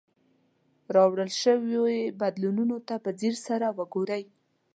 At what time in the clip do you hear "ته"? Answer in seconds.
2.87-2.95